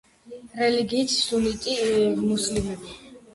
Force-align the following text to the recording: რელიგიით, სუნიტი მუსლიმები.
რელიგიით, 0.61 1.13
სუნიტი 1.17 1.75
მუსლიმები. 2.23 2.99